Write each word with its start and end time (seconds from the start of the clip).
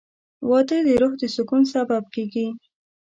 •واده 0.49 0.77
د 0.85 0.89
روح 1.01 1.13
د 1.21 1.23
سکون 1.35 1.61
سبب 1.73 2.03
کېږي. 2.13 2.47